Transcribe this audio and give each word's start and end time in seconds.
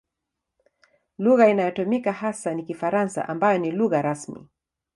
Lugha 1.17 1.49
inayotumika 1.49 2.11
hasa 2.11 2.53
ni 2.53 2.63
Kifaransa 2.63 3.27
ambayo 3.29 3.59
ni 3.59 3.71
lugha 3.71 4.01
rasmi. 4.01 4.47